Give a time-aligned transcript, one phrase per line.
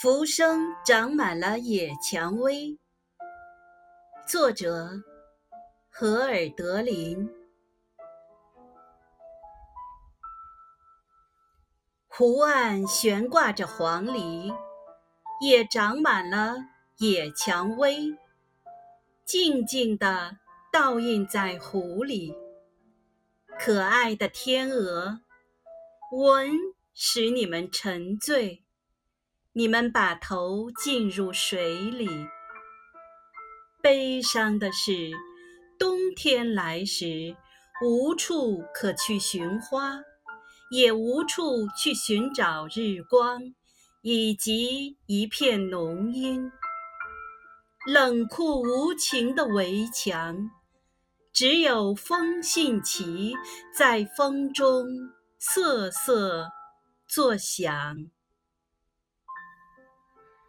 [0.00, 2.78] 浮生长满了野蔷薇。
[4.26, 4.88] 作者：
[5.90, 7.28] 荷尔德林。
[12.08, 14.50] 湖岸悬挂着黄鹂，
[15.42, 16.56] 也长满了
[16.96, 18.16] 野蔷薇，
[19.26, 20.38] 静静地
[20.72, 22.34] 倒映在湖里。
[23.58, 25.20] 可爱的天鹅，
[26.12, 26.52] 吻
[26.94, 28.64] 使你们沉醉。
[29.52, 32.08] 你们把头浸入水里。
[33.82, 35.10] 悲伤的是，
[35.76, 37.34] 冬天来时，
[37.82, 39.98] 无处可去寻花，
[40.70, 43.42] 也无处去寻找日光，
[44.02, 46.52] 以及一片浓荫。
[47.86, 50.48] 冷酷无情的围墙，
[51.32, 53.34] 只有风信旗
[53.76, 54.86] 在风中
[55.40, 56.50] 瑟瑟
[57.08, 57.96] 作响。